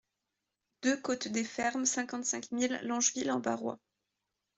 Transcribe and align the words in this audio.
deux 0.81 0.99
côte 0.99 1.27
des 1.27 1.43
Fermes, 1.43 1.85
cinquante-cinq 1.85 2.49
mille 2.51 2.79
Longeville-en-Barrois 2.85 3.77